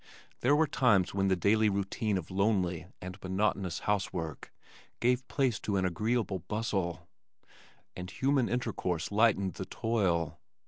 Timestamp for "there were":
0.39-0.65